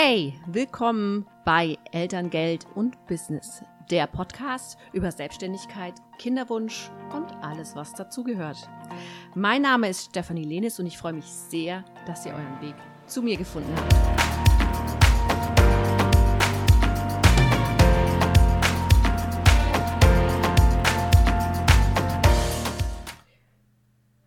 Hey, 0.00 0.32
willkommen 0.46 1.26
bei 1.44 1.76
Elterngeld 1.90 2.68
und 2.76 3.04
Business, 3.08 3.64
der 3.90 4.06
Podcast 4.06 4.78
über 4.92 5.10
Selbstständigkeit, 5.10 5.94
Kinderwunsch 6.20 6.88
und 7.12 7.32
alles, 7.42 7.74
was 7.74 7.94
dazugehört. 7.94 8.58
Mein 9.34 9.62
Name 9.62 9.88
ist 9.88 10.10
Stefanie 10.10 10.44
Lenis 10.44 10.78
und 10.78 10.86
ich 10.86 10.96
freue 10.96 11.14
mich 11.14 11.24
sehr, 11.24 11.84
dass 12.06 12.24
ihr 12.24 12.32
euren 12.32 12.60
Weg 12.60 12.76
zu 13.06 13.22
mir 13.22 13.36
gefunden 13.36 13.74
habt. 13.74 13.92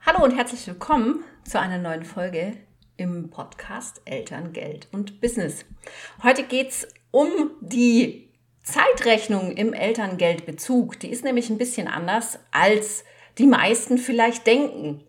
Hallo 0.06 0.26
und 0.26 0.32
herzlich 0.36 0.68
willkommen 0.68 1.24
zu 1.46 1.58
einer 1.62 1.78
neuen 1.78 2.04
Folge 2.04 2.58
im 2.98 3.30
Podcast 3.30 4.02
Eltern, 4.06 4.54
Geld 4.54 4.88
und 4.92 5.22
Business. 5.22 5.66
Heute 6.24 6.44
geht 6.44 6.70
es 6.70 6.88
um 7.12 7.30
die 7.62 8.30
Zeitrechnung 8.64 9.52
im 9.52 9.74
Elterngeldbezug. 9.74 11.00
Die 11.00 11.10
ist 11.10 11.24
nämlich 11.24 11.50
ein 11.50 11.58
bisschen 11.58 11.88
anders, 11.88 12.40
als 12.52 13.04
die 13.38 13.48
meisten 13.48 13.98
vielleicht 13.98 14.46
denken. 14.46 15.04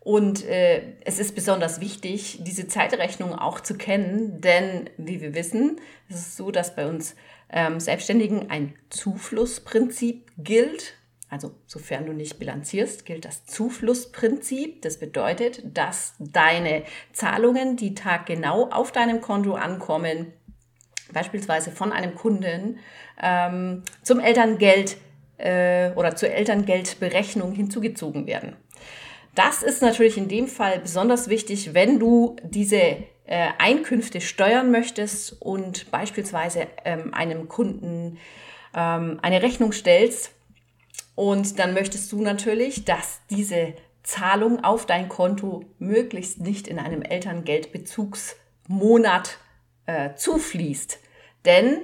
Und 0.00 0.44
äh, 0.46 0.94
es 1.04 1.18
ist 1.18 1.34
besonders 1.34 1.80
wichtig, 1.80 2.38
diese 2.42 2.66
Zeitrechnung 2.66 3.34
auch 3.34 3.60
zu 3.60 3.76
kennen, 3.76 4.40
denn 4.40 4.88
wie 4.96 5.20
wir 5.20 5.34
wissen, 5.34 5.80
ist 6.08 6.18
es 6.18 6.36
so, 6.36 6.50
dass 6.50 6.74
bei 6.74 6.88
uns 6.88 7.14
ähm, 7.50 7.78
Selbstständigen 7.78 8.50
ein 8.50 8.74
Zuflussprinzip 8.90 10.30
gilt. 10.38 10.94
Also 11.30 11.52
sofern 11.66 12.06
du 12.06 12.12
nicht 12.12 12.38
bilanzierst, 12.38 13.04
gilt 13.04 13.24
das 13.24 13.44
Zuflussprinzip. 13.44 14.82
Das 14.82 14.98
bedeutet, 14.98 15.62
dass 15.76 16.14
deine 16.18 16.84
Zahlungen, 17.12 17.76
die 17.76 17.94
taggenau 17.94 18.70
auf 18.70 18.92
deinem 18.92 19.20
Konto 19.20 19.54
ankommen, 19.54 20.32
beispielsweise 21.12 21.70
von 21.70 21.92
einem 21.92 22.14
Kunden, 22.14 22.78
ähm, 23.22 23.82
zum 24.02 24.20
Elterngeld 24.20 24.96
äh, 25.36 25.90
oder 25.92 26.16
zur 26.16 26.30
Elterngeldberechnung 26.30 27.52
hinzugezogen 27.52 28.26
werden. 28.26 28.56
Das 29.34 29.62
ist 29.62 29.82
natürlich 29.82 30.16
in 30.16 30.28
dem 30.28 30.48
Fall 30.48 30.78
besonders 30.80 31.28
wichtig, 31.28 31.74
wenn 31.74 31.98
du 31.98 32.36
diese 32.42 32.76
äh, 32.78 33.48
Einkünfte 33.58 34.20
steuern 34.20 34.70
möchtest 34.70 35.40
und 35.42 35.90
beispielsweise 35.90 36.66
ähm, 36.84 37.12
einem 37.12 37.48
Kunden 37.48 38.18
ähm, 38.74 39.18
eine 39.22 39.42
Rechnung 39.42 39.72
stellst 39.72 40.32
und 41.18 41.58
dann 41.58 41.74
möchtest 41.74 42.12
du 42.12 42.22
natürlich, 42.22 42.84
dass 42.84 43.20
diese 43.28 43.74
Zahlung 44.04 44.62
auf 44.62 44.86
dein 44.86 45.08
Konto 45.08 45.64
möglichst 45.80 46.38
nicht 46.38 46.68
in 46.68 46.78
einem 46.78 47.02
Elterngeldbezugsmonat 47.02 49.38
äh, 49.86 50.14
zufließt. 50.14 51.00
Denn 51.44 51.80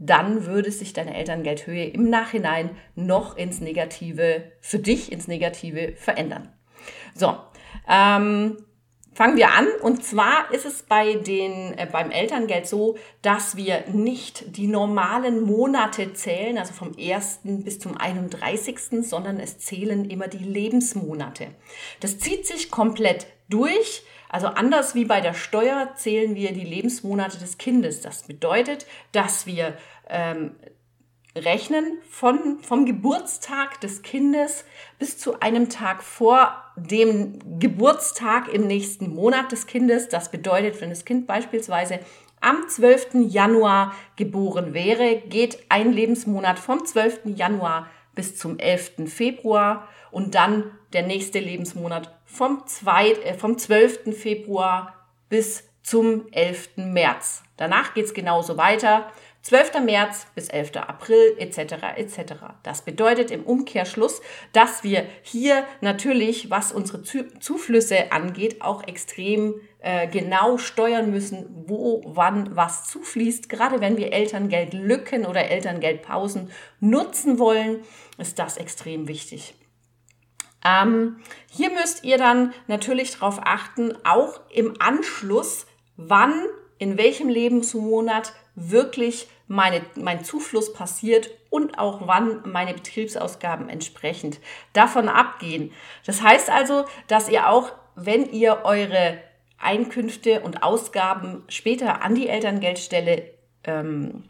dann 0.00 0.44
würde 0.44 0.72
sich 0.72 0.92
deine 0.92 1.14
Elterngeldhöhe 1.14 1.84
im 1.84 2.10
Nachhinein 2.10 2.70
noch 2.96 3.36
ins 3.36 3.60
Negative, 3.60 4.50
für 4.60 4.80
dich 4.80 5.12
ins 5.12 5.28
Negative 5.28 5.92
verändern. 5.94 6.52
So, 7.14 7.36
ähm, 7.88 8.56
Fangen 9.14 9.36
wir 9.36 9.52
an. 9.52 9.66
Und 9.82 10.04
zwar 10.04 10.52
ist 10.52 10.64
es 10.64 10.82
bei 10.82 11.14
den, 11.14 11.76
äh, 11.76 11.88
beim 11.90 12.10
Elterngeld 12.10 12.66
so, 12.66 12.96
dass 13.22 13.56
wir 13.56 13.84
nicht 13.92 14.56
die 14.56 14.68
normalen 14.68 15.40
Monate 15.40 16.12
zählen, 16.12 16.56
also 16.56 16.72
vom 16.72 16.94
1. 16.96 17.64
bis 17.64 17.78
zum 17.78 17.96
31., 17.96 19.02
sondern 19.02 19.40
es 19.40 19.58
zählen 19.58 20.08
immer 20.08 20.28
die 20.28 20.38
Lebensmonate. 20.38 21.48
Das 22.00 22.18
zieht 22.18 22.46
sich 22.46 22.70
komplett 22.70 23.26
durch. 23.48 24.04
Also 24.28 24.48
anders 24.48 24.94
wie 24.94 25.06
bei 25.06 25.20
der 25.20 25.34
Steuer 25.34 25.94
zählen 25.96 26.34
wir 26.34 26.52
die 26.52 26.64
Lebensmonate 26.64 27.38
des 27.38 27.58
Kindes. 27.58 28.02
Das 28.02 28.24
bedeutet, 28.24 28.86
dass 29.12 29.46
wir 29.46 29.76
ähm, 30.08 30.54
rechnen 31.38 31.98
von, 32.10 32.58
vom 32.60 32.86
Geburtstag 32.86 33.80
des 33.80 34.02
Kindes 34.02 34.64
bis 34.98 35.18
zu 35.18 35.40
einem 35.40 35.68
Tag 35.68 36.02
vor 36.02 36.52
dem 36.76 37.38
Geburtstag 37.58 38.52
im 38.52 38.66
nächsten 38.66 39.14
Monat 39.14 39.52
des 39.52 39.66
Kindes. 39.66 40.08
Das 40.08 40.30
bedeutet, 40.30 40.80
wenn 40.80 40.90
das 40.90 41.04
Kind 41.04 41.26
beispielsweise 41.26 42.00
am 42.40 42.68
12. 42.68 43.28
Januar 43.28 43.94
geboren 44.16 44.74
wäre, 44.74 45.16
geht 45.16 45.58
ein 45.68 45.92
Lebensmonat 45.92 46.58
vom 46.58 46.84
12. 46.84 47.20
Januar 47.36 47.88
bis 48.14 48.36
zum 48.36 48.58
11. 48.58 49.08
Februar 49.08 49.88
und 50.10 50.34
dann 50.34 50.72
der 50.92 51.02
nächste 51.02 51.38
Lebensmonat 51.38 52.12
vom, 52.24 52.66
2, 52.66 53.10
äh, 53.10 53.34
vom 53.34 53.58
12. 53.58 54.12
Februar 54.12 54.94
bis 55.28 55.64
zum 55.82 56.26
11. 56.32 56.70
März. 56.76 57.42
Danach 57.56 57.94
geht 57.94 58.06
es 58.06 58.14
genauso 58.14 58.56
weiter. 58.56 59.10
12. 59.42 59.80
März 59.84 60.26
bis 60.34 60.48
11. 60.48 60.76
April 60.76 61.36
etc. 61.38 61.74
etc. 61.96 62.34
Das 62.62 62.82
bedeutet 62.82 63.30
im 63.30 63.44
Umkehrschluss, 63.44 64.20
dass 64.52 64.84
wir 64.84 65.06
hier 65.22 65.64
natürlich, 65.80 66.50
was 66.50 66.72
unsere 66.72 67.02
Zuflüsse 67.02 68.12
angeht, 68.12 68.60
auch 68.60 68.86
extrem 68.86 69.60
äh, 69.80 70.08
genau 70.08 70.58
steuern 70.58 71.10
müssen, 71.10 71.64
wo, 71.66 72.02
wann 72.04 72.56
was 72.56 72.88
zufließt. 72.88 73.48
Gerade 73.48 73.80
wenn 73.80 73.96
wir 73.96 74.12
Elterngeldlücken 74.12 75.24
oder 75.24 75.48
Elterngeldpausen 75.48 76.50
nutzen 76.80 77.38
wollen, 77.38 77.84
ist 78.18 78.38
das 78.38 78.56
extrem 78.56 79.08
wichtig. 79.08 79.54
Ähm, 80.64 81.18
hier 81.50 81.70
müsst 81.70 82.04
ihr 82.04 82.18
dann 82.18 82.52
natürlich 82.66 83.12
darauf 83.12 83.40
achten, 83.44 83.94
auch 84.04 84.40
im 84.50 84.74
Anschluss, 84.80 85.66
wann, 85.96 86.44
in 86.78 86.98
welchem 86.98 87.28
Lebensmonat 87.28 88.32
wirklich 88.58 89.28
meine, 89.46 89.82
mein 89.94 90.24
Zufluss 90.24 90.72
passiert 90.72 91.30
und 91.50 91.78
auch 91.78 92.06
wann 92.06 92.42
meine 92.44 92.74
Betriebsausgaben 92.74 93.68
entsprechend 93.68 94.40
davon 94.72 95.08
abgehen. 95.08 95.72
Das 96.04 96.22
heißt 96.22 96.50
also, 96.50 96.84
dass 97.06 97.28
ihr 97.28 97.48
auch, 97.48 97.72
wenn 97.96 98.30
ihr 98.30 98.60
eure 98.64 99.18
Einkünfte 99.58 100.40
und 100.40 100.62
Ausgaben 100.62 101.44
später 101.48 102.02
an 102.02 102.14
die 102.14 102.28
Elterngeldstelle 102.28 103.30
ähm, 103.64 104.24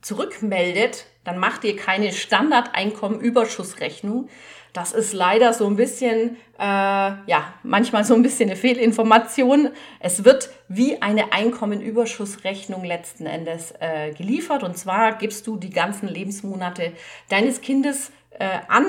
zurückmeldet, 0.00 1.06
dann 1.24 1.38
macht 1.38 1.64
ihr 1.64 1.76
keine 1.76 2.12
Standardeinkommenüberschussrechnung, 2.12 4.28
das 4.76 4.92
ist 4.92 5.14
leider 5.14 5.54
so 5.54 5.66
ein 5.66 5.76
bisschen, 5.76 6.36
äh, 6.58 6.62
ja, 6.62 7.54
manchmal 7.62 8.04
so 8.04 8.14
ein 8.14 8.22
bisschen 8.22 8.50
eine 8.50 8.58
Fehlinformation. 8.58 9.70
Es 10.00 10.22
wird 10.22 10.50
wie 10.68 11.00
eine 11.00 11.32
Einkommenüberschussrechnung 11.32 12.84
letzten 12.84 13.24
Endes 13.24 13.72
äh, 13.80 14.12
geliefert. 14.12 14.62
Und 14.62 14.76
zwar 14.76 15.16
gibst 15.16 15.46
du 15.46 15.56
die 15.56 15.70
ganzen 15.70 16.08
Lebensmonate 16.08 16.92
deines 17.30 17.62
Kindes 17.62 18.12
äh, 18.38 18.58
an 18.68 18.84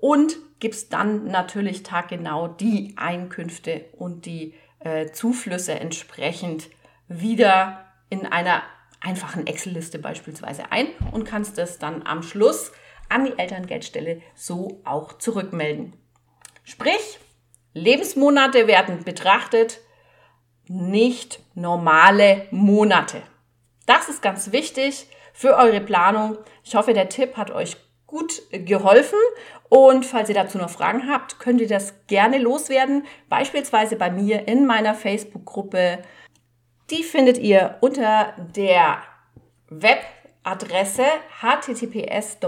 und 0.00 0.36
gibst 0.60 0.92
dann 0.92 1.24
natürlich 1.24 1.82
taggenau 1.82 2.46
die 2.46 2.94
Einkünfte 2.96 3.86
und 3.98 4.26
die 4.26 4.54
äh, 4.78 5.10
Zuflüsse 5.10 5.72
entsprechend 5.72 6.68
wieder 7.08 7.84
in 8.10 8.26
einer 8.26 8.62
einfachen 9.02 9.46
Excel-Liste 9.46 9.98
beispielsweise 9.98 10.70
ein 10.70 10.86
und 11.10 11.24
kannst 11.24 11.58
es 11.58 11.78
dann 11.78 12.06
am 12.06 12.22
Schluss 12.22 12.72
an 13.08 13.24
die 13.24 13.38
Elterngeldstelle 13.38 14.22
so 14.34 14.80
auch 14.84 15.18
zurückmelden. 15.18 15.94
Sprich, 16.64 17.18
Lebensmonate 17.74 18.66
werden 18.66 19.04
betrachtet, 19.04 19.80
nicht 20.68 21.40
normale 21.54 22.46
Monate. 22.50 23.22
Das 23.86 24.08
ist 24.08 24.22
ganz 24.22 24.52
wichtig 24.52 25.06
für 25.32 25.56
eure 25.56 25.80
Planung. 25.80 26.38
Ich 26.62 26.74
hoffe, 26.74 26.94
der 26.94 27.08
Tipp 27.08 27.36
hat 27.36 27.50
euch 27.50 27.76
gut 28.06 28.42
geholfen. 28.52 29.18
Und 29.68 30.04
falls 30.04 30.28
ihr 30.28 30.34
dazu 30.34 30.58
noch 30.58 30.70
Fragen 30.70 31.08
habt, 31.10 31.38
könnt 31.38 31.60
ihr 31.60 31.68
das 31.68 32.06
gerne 32.06 32.38
loswerden. 32.38 33.06
Beispielsweise 33.28 33.96
bei 33.96 34.10
mir 34.10 34.46
in 34.46 34.66
meiner 34.66 34.94
Facebook-Gruppe. 34.94 36.02
Die 36.90 37.02
findet 37.02 37.38
ihr 37.38 37.78
unter 37.80 38.34
der 38.54 38.98
Web 39.68 40.04
Adresse 40.44 41.04
https 41.40 42.38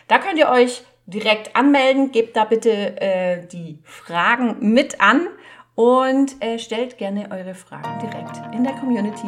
Da 0.08 0.20
könnt 0.20 0.38
ihr 0.38 0.50
euch 0.50 0.84
direkt 1.06 1.56
anmelden, 1.56 2.12
gebt 2.12 2.36
da 2.36 2.44
bitte 2.46 3.00
äh, 3.02 3.48
die 3.48 3.80
Fragen 3.84 4.74
mit 4.74 5.02
an 5.02 5.28
und 5.76 6.42
äh, 6.42 6.60
stellt 6.60 6.98
gerne 6.98 7.30
eure 7.32 7.56
Fragen 7.56 8.00
direkt 8.00 8.40
in 8.54 8.64
der 8.64 8.74
Community. 8.74 9.28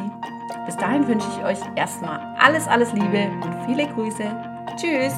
Bis 0.66 0.78
dahin 0.78 1.08
wünsche 1.08 1.28
ich 1.36 1.44
euch 1.44 1.60
erstmal 1.76 2.36
alles, 2.40 2.68
alles 2.68 2.94
Liebe 2.94 3.32
und 3.44 3.66
viele 3.66 3.88
Grüße. 3.88 4.32
Tschüss! 4.78 5.16